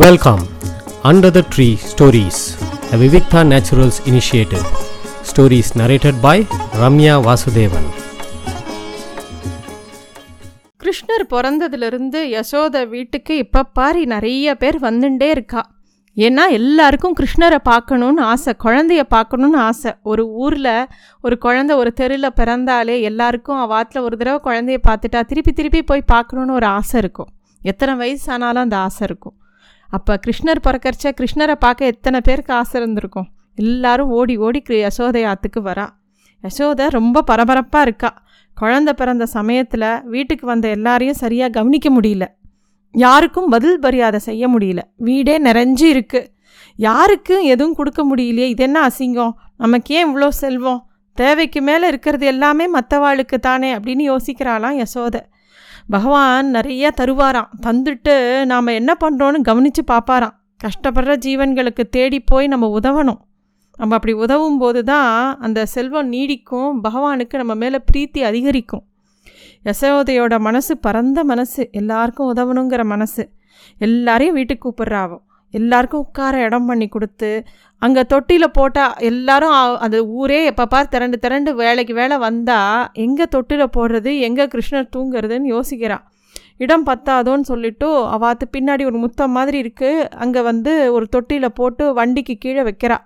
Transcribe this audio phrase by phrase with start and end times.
[0.00, 0.42] Welcome
[1.08, 2.38] under the tree stories
[2.90, 4.62] the Vivikta naturals initiative.
[5.30, 6.44] Stories narrated by
[6.82, 7.88] Ramya Vasudevan
[10.82, 15.64] கிருஷ்ணர் பிறந்ததுலேருந்து யசோத வீட்டுக்கு இப்போ பாரி நிறைய பேர் வந்துட்டே இருக்கா.
[16.16, 19.92] ஏன்னா எல்லாருக்கும் கிருஷ்ணரை பார்க்கணுன்னு ஆசை குழந்தைய பார்க்கணுன்னு ஆசை.
[20.02, 20.88] ஒரு ஊரில்
[21.20, 26.58] ஒரு குழந்தை ஒரு தெருவில் பிறந்தாலே எல்லாருக்கும் அவாத்தில் ஒரு தடவை குழந்தைய பார்த்துட்டா திருப்பி திருப்பி போய் பார்க்கணுன்னு
[26.62, 27.30] ஒரு ஆசை இருக்கும்.
[27.62, 29.36] எத்தனை வயசு ஆனாலும் அந்த ஆசை இருக்கும்.
[29.92, 33.28] அப்போ கிருஷ்ணர் பிறக்கரிச்ச கிருஷ்ணரை பார்க்க எத்தனை பேருக்கு ஆசை இருந்திருக்கும்.
[33.54, 35.88] எல்லாரும் ஓடி ஓடி கி- யசோதை ஆற்றுக்கு வரா.
[36.42, 38.22] யசோதை ரொம்ப பரபரப்பாக இருக்கா.
[38.60, 42.26] குழந்த பிறந்த சமயத்தில் வீட்டுக்கு வந்த எல்லாரையும் சரியாக கவனிக்க முடியல.
[42.92, 44.78] யாருக்கும் பதில் மரியாதை செய்ய முடியல.
[44.96, 46.26] வீடே நிறைஞ்சு இருக்குது
[46.76, 49.32] யாருக்கும் எதுவும் கொடுக்க முடியலையே இது என்ன அசிங்கம்?
[49.56, 50.90] நமக்கு ஏன் இவ்வளோ செல்வம்?
[51.14, 55.20] தேவைக்கு மேலே இருக்கிறது எல்லாமே மற்றவாளுக்கு தானே அப்படின்னு யோசிக்கிறாளாம் யசோதை.
[55.88, 57.48] பகவான் நிறைய தருவாராம்.
[57.62, 63.20] தந்துட்டு நாம் என்ன பண்ணுறோன்னு கவனித்து பார்ப்பாராம் கஷ்டப்படுற ஜீவன்களுக்கு தேடி போய் நம்ம உதவணும்.
[63.76, 68.84] நம்ம அப்படி உதவும் போது தான் அந்த செல்வம் நீடிக்கும் பகவானுக்கு நம்ம மேலே பிரீத்தி அதிகரிக்கும்.
[69.64, 71.68] யசோதையோட மனசு பரந்த மனசு.
[71.72, 73.28] எல்லாருக்கும் உதவணுங்கிற மனசு.
[73.78, 75.18] எல்லாரையும் வீட்டுக்கு கூப்பிட்றாவோ
[75.60, 77.30] எல்லாருக்கும் உட்கார இடம் பண்ணி கொடுத்து
[77.82, 83.74] அங்கே தொட்டியில் போட்டால் எல்லாரும் அது அந்த ஊரே எப்போ திரண்டு திரண்டு வேலைக்கு வேலை வந்தால் எங்கே தொட்டியில்
[83.76, 86.04] போடுறது எங்கே கிருஷ்ணர் தூங்குறதுன்னு யோசிக்கிறான்.
[86.64, 92.34] இடம் பத்தாதோன்னு சொல்லிட்டு அவாத்து பின்னாடி ஒரு முத்தம் மாதிரி இருக்குது அங்கே வந்து ஒரு தொட்டியில் போட்டு வண்டிக்கு
[92.44, 92.98] கீழே வைக்கிறா.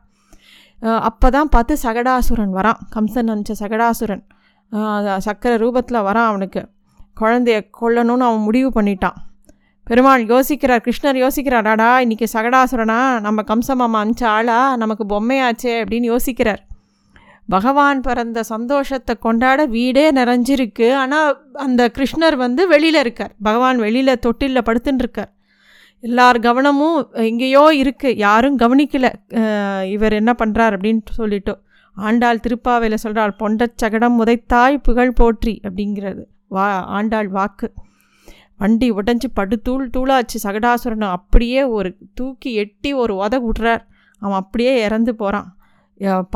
[1.08, 2.80] அப்போ தான் பார்த்து சகடாசுரன் வரான்.
[2.94, 4.24] கம்சன் நினச்ச சகடாசுரன்.
[4.72, 6.62] சக்கரை சக்கர ரூபத்தில் வரான் அவனுக்கு.
[7.20, 9.16] குழந்தைய கொல்லணும்னு அவன் முடிவு பண்ணிட்டான்.
[9.88, 12.96] பெருமாள் யோசிக்கிறார் கிருஷ்ணர் யோசிக்கிறாராடா இன்றைக்கி சகடாசுரனா?
[13.26, 14.56] நம்ம கம்சமாமா அனுப்பிச்ச ஆளா?
[14.82, 16.62] நமக்கு பொம்மையாச்சே அப்படின்னு யோசிக்கிறார்.
[17.54, 20.88] பகவான் பிறந்த சந்தோஷத்தை கொண்டாட வீடே நிறைஞ்சிருக்கு.
[21.02, 21.30] ஆனால்
[21.66, 23.32] அந்த கிருஷ்ணர் வந்து வெளியில் இருக்கார்.
[23.48, 25.32] பகவான் வெளியில் தொட்டிலில் படுத்துன்னு இருக்கார்
[26.04, 26.98] எல்லார் கவனமும்
[27.28, 29.12] எங்கேயோ இருக்குது யாரும் கவனிக்கலை.
[29.94, 31.54] இவர் என்ன பண்ணுறார் அப்படின்னு சொல்லிட்டு.
[31.96, 36.22] ஆண்டாள் திருப்பாவையில் சொல்கிறாள் பொண்டச் சகடம் உதைத்தாய் புகழ் போற்றி அப்படிங்கிறது
[36.56, 37.68] வா ஆண்டாள் வாக்கு.
[38.60, 43.82] வண்டி உடஞ்சி படு தூள் தூளாச்சு சகடாசுரனை அப்படியே ஒரு தூக்கி எட்டி ஒரு உத விட்றார்.
[44.22, 45.50] அவன் அப்படியே இறந்து போகிறான்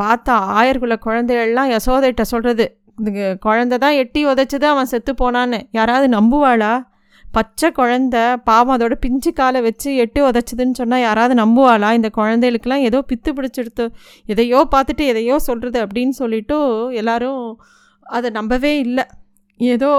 [0.01, 2.65] பார்த்தா ஆயர்குல குழந்தைகள்லாம் யசோதைட்ட சொல்கிறது
[3.63, 5.59] இந்த தான் எட்டி உதைச்சது அவன் செத்து போனான்னு.
[5.77, 6.71] யாராவது நம்புவாளா?
[7.25, 8.15] பச்சை குழந்த
[8.47, 11.89] பாவம் அதோட பிஞ்சு காலை வச்சு எட்டி உதச்சதுன்னு சொன்னால் யாராவது நம்புவாளா?
[11.99, 13.85] இந்த குழந்தைகளுக்கெல்லாம் ஏதோ பித்து பிடிச்சிடுத்து
[14.33, 16.57] எதையோ பார்த்துட்டு எதையோ சொல்கிறது அப்படின்னு சொல்லிட்டு
[17.01, 17.43] எல்லோரும்
[18.17, 19.05] அதை நம்பவே இல்லை.
[19.69, 19.91] ஏதோ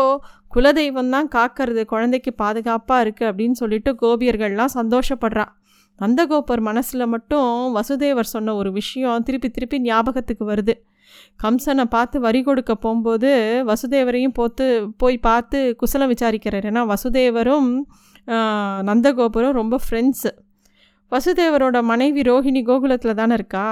[0.55, 5.47] குலதெய்வம் தான் காக்கிறது குழந்தைக்கு பாதுகாப்பாக இருக்குது அப்படின்னு சொல்லிட்டு கோபியர்கள்லாம் சந்தோஷப்படுறா.
[6.01, 10.75] நந்தகோபர் மனசில் மட்டும் வசுதேவர் சொன்ன ஒரு விஷயம் திருப்பி திருப்பி ஞாபகத்துக்கு வருது.
[11.41, 13.31] கம்சனை பார்த்து வரி கொடுக்க போகும்போது
[13.71, 14.67] வசுதேவரையும் போத்து
[15.03, 16.67] போய் பார்த்து குசலம் விசாரிக்கிறார்.
[16.71, 17.71] ஏன்னா வசுதேவரும்
[18.89, 20.31] நந்தகோபுரம் ரொம்ப ஃப்ரெண்ட்ஸு
[21.13, 23.65] வசுதேவரோட மனைவி ரோஹிணி கோகுலத்தில் தானே இருக்கா?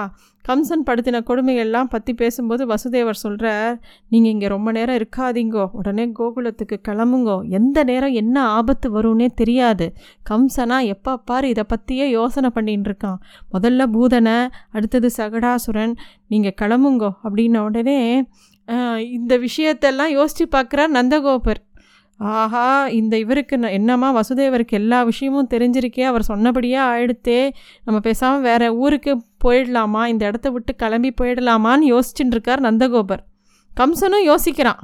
[0.44, 3.74] கம்சன் படுத்தின கொடுமைகள்லாம் பற்றி பேசும்போது வசுதேவர் சொல்கிறார்
[4.12, 5.64] நீங்கள் இங்கே ரொம்ப நேரம் இருக்காதீங்கோ.
[5.78, 7.36] உடனே கோகுலத்துக்கு கிளம்புங்கோ.
[7.58, 9.86] எந்த நேரம் என்ன ஆபத்து வரும்னே தெரியாது.
[10.30, 13.18] கம்சனா எப்போ பாரு இதை பற்றியே யோசனை பண்ணின்னு இருக்கான்.
[13.54, 14.36] முதல்ல பூதனை
[14.70, 15.94] அடுத்தது சகடாசுரன்
[16.26, 17.12] நீங்கள் கிளம்புங்கோ.
[17.24, 17.98] அப்படின்ன உடனே
[19.18, 21.60] இந்த விஷயத்தெல்லாம் யோசித்து பார்க்குறார் நந்தகோபர்.
[22.20, 27.50] ஆஹா இந்த இவருக்கு என்னம்மா வசுதேவருக்கு எல்லா விஷயமும் தெரிஞ்சிருக்கே அவர் சொன்னபடியே ஆயிடுத்தே.
[27.84, 30.06] நம்ம பேசாமல் வேறு ஊருக்கு போயிடலாமா?
[30.06, 33.18] இந்த இடத்த விட்டு கிளம்பி போயிடலாமான்னு யோசிச்சுட்டு இருக்கார் நந்தகோபர்.
[33.80, 34.78] கம்சனும் யோசிக்கிறான்.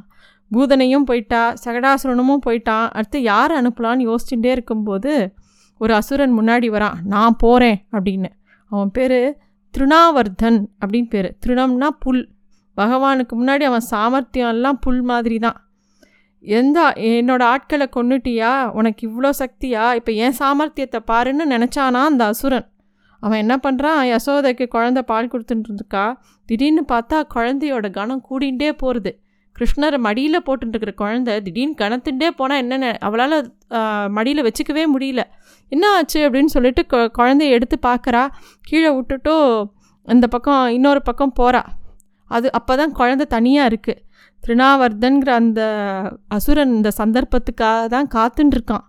[0.53, 2.91] பூதனையும் போயிட்டா சகடாசுரனும் போயிட்டான்.
[2.91, 5.35] அடுத்து யார் அனுப்பலான்னு யோசிச்சுட்டே இருக்கும்போது
[5.79, 8.27] ஒரு அசுரன் முன்னாடி வரான் நான் போகிறேன் அப்படின்னு.
[8.69, 9.37] அவன் பேர்
[9.79, 11.37] திருணாவர்தன் அப்படின்னு பேர்.
[11.47, 12.29] திருணம்னா புல்.
[12.77, 15.66] பகவானுக்கு முன்னாடி அவன் சாமர்த்தியம் எல்லாம் புல் மாதிரி தான்
[16.47, 19.95] எந்த என்னோட ஆட்களை கொண்டுட்டியா உனக்கு இவ்வளோ சக்தியா?
[19.95, 22.67] இப்போ என் சாமர்த்தியத்தை பாருன்னு நினச்சானா அந்த அசுரன்.
[23.21, 26.15] அவன் என்ன பண்ணுறான் யசோதைக்கு குழந்த பால் கொடுத்துட்டு
[26.47, 29.21] திடீர்னு பார்த்தா குழந்தையோட கணம் கூடிகிட்டே போகிறது
[29.57, 32.97] கிருஷ்ணரை மடியில் போட்டுருக்கிற குழந்த திடீர்னு கணத்துட்டே போனால் என்னென்ன?
[33.01, 33.55] அவளால்
[34.09, 35.23] மடியில் வச்சுக்கவே முடியல.
[35.69, 38.29] என்ன ஆச்சு அப்படின்னு சொல்லிட்டு கொ- குழந்தைய எடுத்து பார்க்குறா.
[38.63, 39.35] கீழே விட்டுட்டு
[40.05, 41.63] இந்த பக்கம் இன்னொரு பக்கம் போகிறா
[42.31, 44.03] அது அப்போ தான் குழந்தை தனியாக இருக்குது
[44.43, 45.61] திருணாவர்தன்கிற அந்த
[46.29, 48.87] அசுரன் இந்த சந்தர்ப்பத்துக்காக தான் காத்துன்ருக்கான்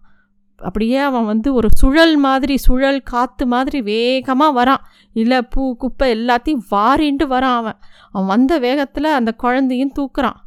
[0.59, 4.83] அப்படியே அவன் வந்து ஒரு சுழல் மாதிரி சுழல் காற்று மாதிரி வேகமாக வரான்.
[5.13, 7.77] இல்லை பூ குப்பை எல்லாத்தையும் வாரின்ட்டு வரான் அவன்.
[8.11, 10.39] அவன் வந்த வேகத்தில் அந்த குழந்தையும் தூக்குறான்.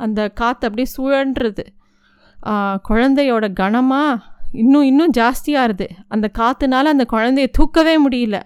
[0.00, 1.64] அந்த காற்று அப்படியே சுழன்றது.
[2.88, 4.20] குழந்தையோட கனமாக
[4.62, 8.38] இன்னும் இன்னும் ஜாஸ்தியாகுது அந்த காற்றுனால அந்த குழந்தைய தூக்கவே முடியல.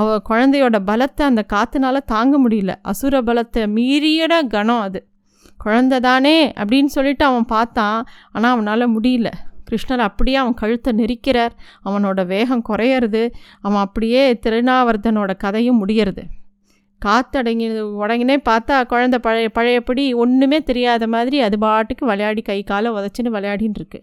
[0.00, 2.72] அவ குழந்தையோட பலத்தை அந்த காற்றுனால தாங்க முடியல.
[2.82, 5.00] அசுர பலத்தை மீறியட கனம் அது.
[5.58, 8.00] குழந்தை தானே அப்படின்னு சொல்லிட்டு அவன் பார்த்தான்.
[8.32, 9.28] ஆனால் அவனால் முடியல.
[9.68, 11.54] கிருஷ்ணர் அப்படியே அவன் கழுத்தை நெரிக்கிறார்.
[11.84, 13.22] அவனோட வேகம் குறையிறது.
[13.60, 16.24] அவன் அப்படியே திருநாவர்தனோட கதையும் முடியறது.
[17.02, 17.66] காத்தடங்கி
[18.02, 23.80] உடங்கினே பார்த்தா குழந்தை பழைய பழையபடி ஒன்றுமே தெரியாத மாதிரி அது பாட்டுக்கு விளையாடி கை காலை உதச்சின்னு விளையாடின்னு
[23.80, 24.00] இருக்கு.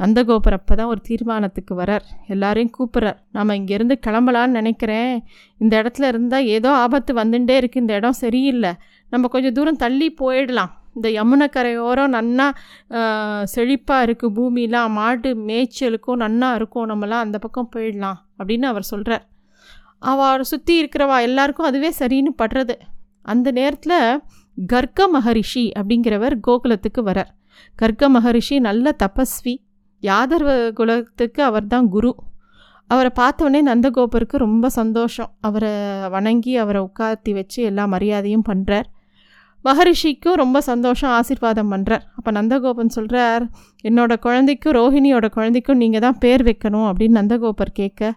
[0.00, 2.04] நந்தகோபர் அப்போ தான் ஒரு தீர்மானத்துக்கு வரார்.
[2.34, 3.18] எல்லாரையும் கூப்பிட்றார்.
[3.36, 5.14] நம்ம இங்கேருந்து கிளம்பலான்னு நினைக்கிறேன்.
[5.62, 8.72] இந்த இடத்துல இருந்தால் ஏதோ ஆபத்து வந்துட்டே இருக்குது இந்த இடம் சரியில்லை.
[9.12, 10.72] நம்ம கொஞ்சம் தூரம் தள்ளி போயிடலாம்.
[10.96, 12.46] இந்த யமுனை கரையோரம் நன்னா
[13.54, 16.88] செழிப்பாக இருக்குது பூமிலாம் மாடு மேய்ச்சலுக்கும் நன்னா இருக்கும்.
[16.92, 18.18] நம்மலாம் அந்த பக்கம் போயிடலாம்.
[18.38, 19.24] அப்படின்னு அவர் சொல்கிறார்
[20.10, 22.74] அவர் சுற்றி இருக்கிறவா எல்லாருக்கும் அதுவே சரின்னு படுறது.
[23.32, 24.20] அந்த நேரத்தில்
[24.72, 27.30] கர்க்க மகரிஷி அப்படிங்கிறவர் கோகுலத்துக்கு வரார்.
[27.78, 29.54] கர்க்க மகரிஷி நல்ல தபஸ்வி.
[30.02, 32.12] யாதர்வ குலத்துக்கு அவர் தான் குரு.
[32.90, 35.30] அவரை பார்த்தோன்னே நந்தகோபருக்கு ரொம்ப சந்தோஷம்.
[35.40, 35.74] அவரை
[36.14, 38.88] வணங்கி அவரை உட்காத்தி வச்சு எல்லா மரியாதையும் பண்ணுறார்
[39.64, 43.44] மகரிஷிக்கும் ரொம்ப சந்தோஷம் ஆசீர்வாதம் பண்ணுறார் அப்போ நந்தகோபன் சொல்கிறார்
[43.84, 48.12] என்னோட குழந்தைக்கும் ரோஹிணியோட குழந்தைக்கும் நீங்கள் தான் பேர் வைக்கணும் அப்படின்னு நந்தகோபர் கேட்க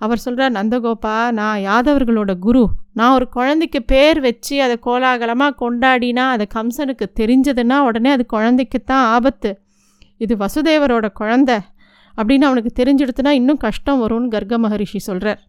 [0.00, 2.64] அவர் சொல்கிறார் நந்தகோபா நான் யாதவர்களோட குரு.
[2.96, 9.06] நான் ஒரு குழந்தைக்கு பேர் வச்சு அதை கோலாகலமாக கொண்டாடினா அது கம்சனுக்கு தெரிஞ்சதுன்னா உடனே அது குழந்தைக்கு தான்
[9.14, 9.50] ஆபத்து.
[10.24, 11.52] இது வசுதேவரோட குழந்த
[12.14, 15.42] அப்படின்னு அவனுக்கு தெரிஞ்சிடுத்துனா இன்னும் கஷ்டம் வரும்னு கர்க மகரிஷி சொல்கிறார்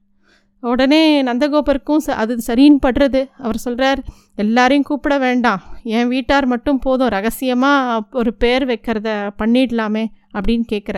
[0.63, 3.21] உடனே நந்தகோபருக்கும் ச அது சரின்னு படுறது.
[3.38, 4.00] அவர் சொல்கிறார்
[4.36, 5.62] எல்லாரையும் கூப்பிட வேண்டாம்.
[5.98, 7.12] என் வீட்டார் மட்டும் போதும்.
[7.15, 9.09] ரகசியமாக ஒரு பேர் வைக்கிறத
[9.41, 10.06] பண்ணிடலாமே
[10.38, 10.98] அப்படின்னு கேட்குற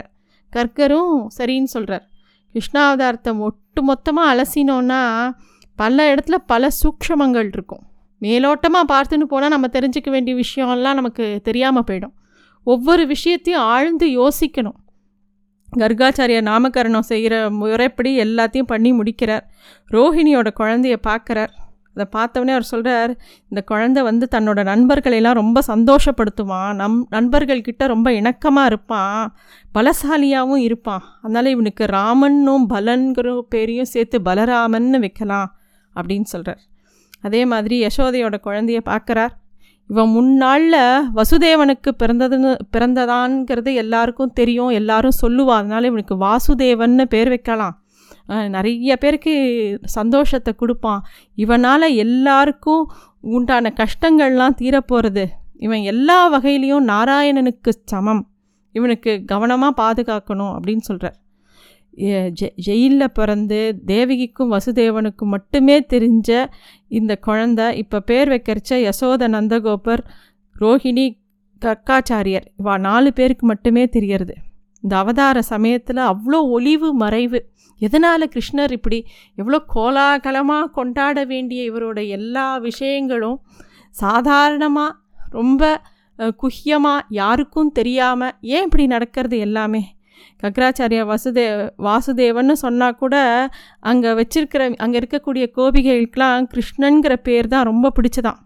[0.54, 2.06] கர்க்கரும் சரின்னு சொல்கிறார்
[2.56, 5.02] கிருஷ்ணாவதாரத்தை ஒட்டு மொத்தமாக அலசினோன்னா
[5.78, 7.84] பல இடத்துல பல சூக்ஷமங்கள் இருக்கும்.
[8.22, 12.16] மேலோட்டமாக பார்த்துன்னு போனால் நம்ம தெரிஞ்சுக்க வேண்டிய விஷயம்லாம் நமக்கு தெரியாமல் போயிடும்.
[12.64, 14.78] ஒவ்வொரு விஷயத்தையும் ஆழ்ந்து யோசிக்கணும்.
[15.78, 19.50] கர்காச்சாரிய நாமகரணம் செய்கிற முறைப்படி எல்லாத்தையும் பண்ணி முடிக்கிறார்.
[19.92, 21.54] ரோஹிணியோட குழந்தைய பார்க்குறார்.
[21.96, 23.18] அதை பார்த்தவொடனே அவர் சொல்கிறார்
[23.50, 26.74] இந்த குழந்தை வந்து தன்னோட நண்பர்களையெல்லாம் ரொம்ப சந்தோஷப்படுத்துவான்.
[26.74, 29.36] நம் நண்பர்கள்கிட்ட ரொம்ப இணக்கமாக இருப்பான்.
[29.74, 31.04] பலசாலியாகவும் இருப்பான்.
[31.22, 35.57] அதனால் இவனுக்கு ராமன்னும் பலன்கிற பேரையும் சேர்த்து பலராமன்னு வைக்கலாம்.
[36.00, 36.62] அப்படின்னு சொல்கிறார்
[37.28, 39.34] அதே மாதிரி யசோதையோட குழந்தைய பார்க்குறார்.
[39.90, 40.82] இவன் முன்னாளில்
[41.18, 47.76] வசுதேவனுக்கு பிறந்ததுன்னு பிறந்ததான்ங்கிறது எல்லாருக்கும் தெரியும் எல்லாரும் சொல்லுவா அதனால இவனுக்கு வாசுதேவன்னு பேர் வைக்கலாம்.
[48.56, 49.34] நிறைய பேருக்கு
[49.98, 51.02] சந்தோஷத்தை கொடுப்பான்.
[51.44, 52.84] இவனால் எல்லாருக்கும்
[53.36, 55.26] உண்டான கஷ்டங்கள்லாம் தீரப்போகிறது
[55.66, 58.24] இவன் எல்லா வகையிலையும் நாராயணனுக்கு சமம்.
[58.76, 61.18] இவனுக்கு கவனமாக பாதுகாக்கணும் அப்படின்னு சொல்கிறார்
[62.40, 66.30] ஜெ ஜெயிலில் பிறந்து தேவகிக்கும் வசுதேவனுக்கும் மட்டுமே தெரிஞ்ச
[66.88, 70.04] இந்த குழந்த இப்போ பேர் வைக்கிறச்ச யசோத நந்தகோபர்
[70.56, 71.08] ரோஹிணி
[71.62, 74.34] கக்காச்சாரியர் இவா நாலு பேருக்கு மட்டுமே தெரியறது.
[74.84, 77.40] இந்த அவதார சமயத்தில் அவ்வளோ ஒளிவு மறைவு.
[77.82, 79.00] எதனால் கிருஷ்ணர் இப்படி
[79.36, 83.40] எவ்வளோ கோலாகலமாக கொண்டாட வேண்டிய இவரோட எல்லா விஷயங்களும்
[83.96, 84.98] சாதாரணமாக
[85.32, 85.64] ரொம்ப
[86.42, 89.82] குஹ்யமாக யாருக்கும் தெரியாமல் ஏன் இப்படி நடக்கிறது எல்லாமே?
[90.44, 91.46] கக்ராச்சாரியா வசுதே
[91.88, 93.16] வாசுதேவன்னு சொன்னால் கூட
[93.80, 98.40] அங்கே வச்சிருக்கிற அங்கே இருக்கக்கூடிய கோபிகைகளுக்கெலாம் கிருஷ்ணன்கிற பேர் தான் ரொம்ப பிடிச்சதான்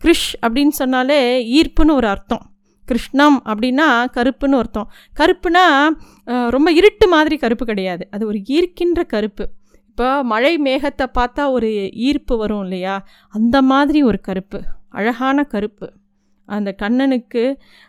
[0.00, 1.18] கிருஷ் அப்படின்னு சொன்னாலே
[1.58, 2.44] ஈர்ப்புன்னு ஒரு அர்த்தம்.
[2.86, 4.88] கிருஷ்ணம் அப்படின்னா கருப்புன்னு அர்த்தம்.
[5.20, 5.64] கருப்புனா
[6.48, 8.08] ரொம்ப இருட்டு மாதிரி கருப்பு கிடையாது.
[8.10, 9.44] அது ஒரு ஈர்க்கின்ற கருப்பு.
[9.88, 11.70] இப்போ மழை மேகத்தை பார்த்தா ஒரு
[12.08, 13.06] ஈர்ப்பு வரும் இல்லையா?
[13.28, 14.60] அந்த மாதிரி ஒரு கருப்பு.
[14.88, 15.86] அழகான கருப்பு.
[16.48, 17.44] அந்த கண்ணனுக்கு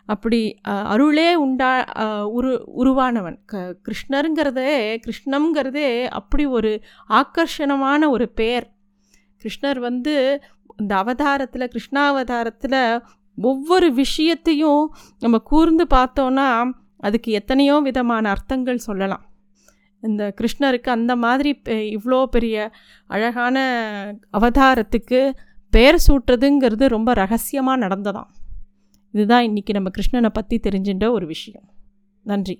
[0.05, 1.71] அப்படி அருளே உண்டா
[2.37, 2.51] உரு
[2.81, 3.37] உருவானவன்.
[3.45, 4.73] க கிருஷ்ணருங்கிறதே
[5.05, 5.89] கிருஷ்ணங்கிறதே
[6.19, 6.71] அப்படி ஒரு
[7.21, 8.67] ஆக்கர்ஷணமான ஒரு பெயர்
[9.43, 10.15] கிருஷ்ணர் வந்து
[10.77, 13.03] இந்த அவதாரத்தில் கிருஷ்ணாவதாரத்தில்
[13.37, 14.83] ஒவ்வொரு விஷயத்தையும்
[15.19, 16.47] நம்ம கூர்ந்து பார்த்தோன்னா
[16.97, 19.23] அதுக்கு எத்தனையோ விதமான அர்த்தங்கள் சொல்லலாம்.
[20.03, 21.51] இந்த கிருஷ்ணருக்கு அந்த மாதிரி
[21.95, 22.55] இவ்வளோ பெரிய
[23.07, 23.57] அழகான
[24.39, 25.19] அவதாரத்துக்கு
[25.73, 28.29] பெயர் சூட்டுறதுங்கிறது ரொம்ப ரகசியமாக நடந்ததாம்.
[29.13, 31.63] இதுதான் இன்றைக்கி நம்ம கிருஷ்ணனை பற்றி தெரிஞ்சின்ற ஒரு விஷயம்.
[32.25, 32.55] நன்றி.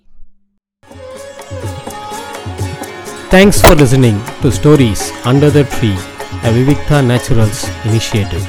[3.32, 5.92] Thanks for listening to stories under the tree
[6.48, 8.46] a Vivikta naturals initiative